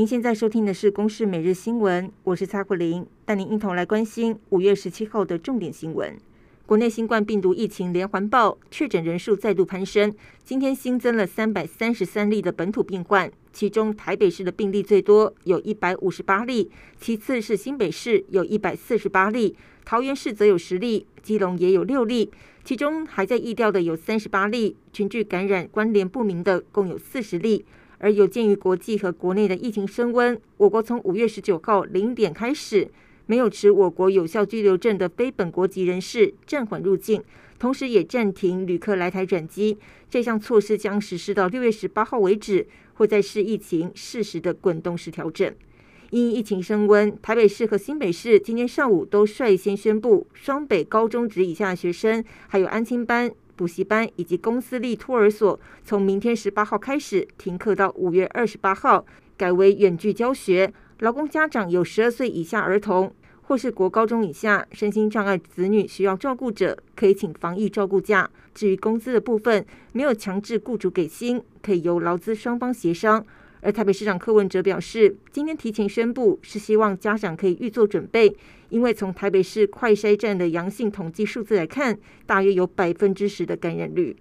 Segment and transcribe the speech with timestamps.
[0.00, 6.16] 您现在收听的是《公视每日新闻》，我是蔡慧玲，带您一同来关心五月十七号的重点新闻。
[6.64, 10.10] 国内新冠病毒疫情连环爆，确诊人数再度攀升。
[10.42, 22.30] 今天新增了三百三十三例的本土病患，其中台北市的病例最多，有一百五十八例；其次是新北市有一百四十八例，桃园市则有十例，基隆也有六例。
[22.64, 27.66] 其中还在疫调的有三十八例，群聚感染关联不明的共有四十例。
[28.00, 32.88] 而有鉴于国际和国内的疫情升温，我国从五月十九号零点开始。
[33.26, 37.22] 没有持我国有效居留证的非本国籍人士暂缓入境，
[37.60, 39.78] 同时也暂停旅客来台转机。
[40.10, 45.54] 这项措施将实施到六月十八号为止，会再视疫情适时的滚动式调整。
[46.10, 53.30] 因疫情升温，台北市和新北市今天上午都率先宣布，双北高中职以下学生，还有安亲班、
[53.60, 59.04] 补习班以及公司立托儿所，从明天十八号开始停课到五月二十八号，
[59.36, 60.72] 改为远距教学。
[61.00, 68.30] 劳工家长有十二岁以下儿童，或是国高中以下身心障碍子女需要照顾者，可以请防疫照顾假。
[68.54, 73.22] 至于工资的部分，没有强制雇主给薪，可以由劳资双方协商。
[73.62, 78.34] 而台北市长柯文哲表示，今天提前宣布是希望家长可以预做准备，
[78.70, 84.16] 因为从台北市快筛站的阳性统计数字来看，大约有百分之十的感染率。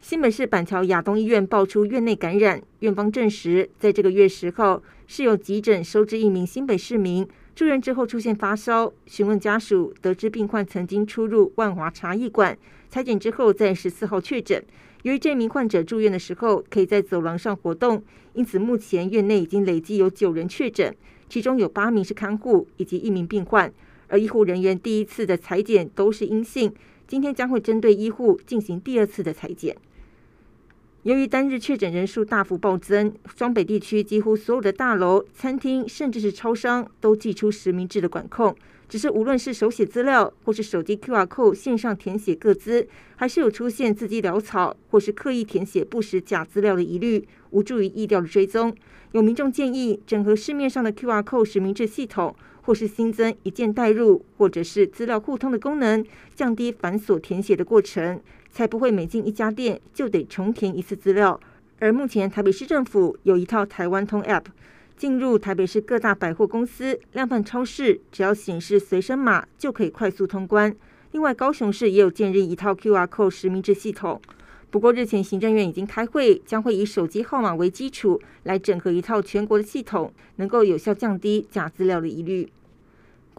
[0.00, 7.26] 新北市板桥亚东医院爆出院内感染，院方证实，在这个月十号是有急诊收治一名新北市民。
[7.58, 12.56] 住院之后出现发烧，询问家属，得知病患曾经出入万华茶艺馆，
[12.88, 14.62] 采检之后在十四号确诊。
[15.02, 18.00] 由于这名患者住院的时候可以在走廊上活动，
[18.34, 20.94] 因此目前院内已经累计有九人确诊，
[21.28, 23.72] 其中有八名是看护以及一名病患，
[24.06, 26.72] 而医护人员第一次的采检都是阴性，
[27.08, 29.76] 今天将会针对医护进行第二次的采检。
[31.04, 38.54] 由于单日确诊人数大幅暴增，双北地区几乎所有的大楼、餐厅，甚至是超商，都祭出实名制的管控。
[38.88, 48.74] 只是无论是手写资料，或是手机 QR code 线上填写个资，还是有出现字迹潦草，或是刻意填写不实假资料的疑虑，无助于意调的追踪。
[49.12, 58.20] 有民众建议整合市面上的 QR code 实名制系统，或是新增一键代入，或者是资料互通的功能，降低繁琐填写的过程。
[58.50, 61.38] 才不会每进一家店就得重填一次资料。
[61.78, 64.44] 而目前台北市政府有一套台湾通 App，
[64.98, 70.74] 进入台北市各大百货公司、量贩超市，只要显示随身码就可以快速通关。
[71.12, 74.20] 另外，高雄市也有建立一套 QR Code 实名制系统。
[74.70, 82.48] 不过，日前行政院已经开会，将会以手机号码为基础来整合一套全国的系统，能够有效降低假资料的疑虑。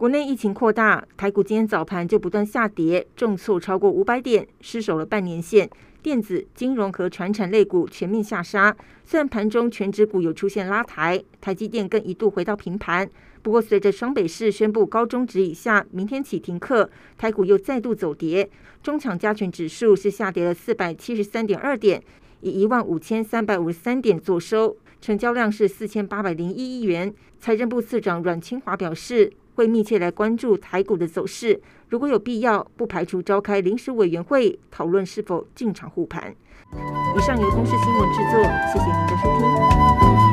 [0.00, 5.68] 国内疫情扩大，台股今天早盘就不断下跌，重挫超过五百点，失守了半年线。
[6.00, 8.74] 电子、金融和传产类股全面下杀。
[9.04, 13.06] 虽然盘中权值股有出现拉抬，台积电更一度回到平盘。
[13.42, 16.88] 不过，随着双北市宣布高中职以下明天起停课，
[17.18, 18.48] 台股又再度走跌。
[18.82, 22.02] 中抢加权指数是下跌了四百七十三点二点，
[22.40, 27.12] 以一万五千三百五十三点作收，成交量是四千八百零一亿元。
[27.38, 29.32] 财政部次长阮清华表示。
[29.56, 36.34] 会密切来关注台股的走势，如果有必要，不排除召开临时委员会讨论是否进场护盘。
[37.14, 40.29] 以上由公视新闻制作，谢谢您的收听。